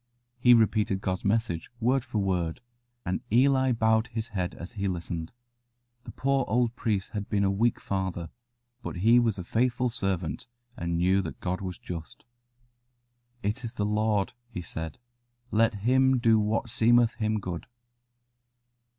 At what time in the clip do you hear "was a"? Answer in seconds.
9.19-9.43